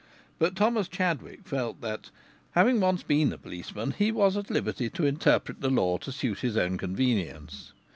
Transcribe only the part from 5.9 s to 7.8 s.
to suit his own convenience.